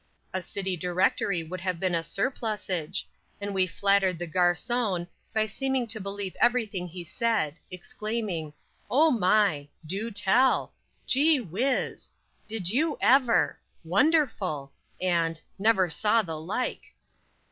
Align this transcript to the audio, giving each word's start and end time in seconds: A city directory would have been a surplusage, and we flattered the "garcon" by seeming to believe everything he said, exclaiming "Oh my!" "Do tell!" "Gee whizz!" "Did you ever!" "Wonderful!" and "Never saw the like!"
A 0.33 0.41
city 0.41 0.75
directory 0.75 1.43
would 1.43 1.61
have 1.61 1.79
been 1.79 1.93
a 1.93 2.01
surplusage, 2.01 3.07
and 3.39 3.53
we 3.53 3.67
flattered 3.67 4.17
the 4.17 4.25
"garcon" 4.25 5.07
by 5.31 5.45
seeming 5.45 5.85
to 5.89 6.01
believe 6.01 6.35
everything 6.41 6.87
he 6.87 7.03
said, 7.03 7.59
exclaiming 7.69 8.51
"Oh 8.89 9.11
my!" 9.11 9.67
"Do 9.85 10.09
tell!" 10.09 10.73
"Gee 11.05 11.37
whizz!" 11.39 12.09
"Did 12.47 12.71
you 12.71 12.97
ever!" 12.99 13.59
"Wonderful!" 13.83 14.71
and 14.99 15.39
"Never 15.59 15.87
saw 15.87 16.23
the 16.23 16.39
like!" 16.39 16.95